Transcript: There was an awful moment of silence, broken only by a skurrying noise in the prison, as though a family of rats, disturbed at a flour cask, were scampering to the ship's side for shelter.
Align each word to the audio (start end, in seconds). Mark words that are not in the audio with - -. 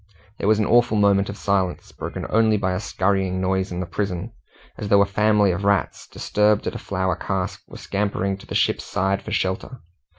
There 0.39 0.47
was 0.47 0.57
an 0.57 0.65
awful 0.65 0.97
moment 0.97 1.29
of 1.29 1.37
silence, 1.37 1.91
broken 1.91 2.25
only 2.31 2.57
by 2.57 2.71
a 2.71 2.79
skurrying 2.79 3.39
noise 3.39 3.71
in 3.71 3.81
the 3.81 3.85
prison, 3.85 4.33
as 4.79 4.87
though 4.87 5.03
a 5.03 5.05
family 5.05 5.51
of 5.51 5.63
rats, 5.63 6.07
disturbed 6.07 6.65
at 6.65 6.73
a 6.73 6.79
flour 6.79 7.15
cask, 7.15 7.61
were 7.67 7.77
scampering 7.77 8.35
to 8.39 8.47
the 8.47 8.55
ship's 8.55 8.83
side 8.83 9.21
for 9.21 9.31
shelter. 9.31 9.81